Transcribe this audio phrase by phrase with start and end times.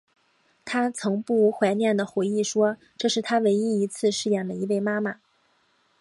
[0.65, 5.17] 她曾不无怀念的回忆说这是她唯一一次饰演了一位妈妈。